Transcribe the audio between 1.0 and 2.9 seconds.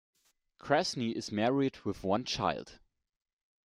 is married with one child.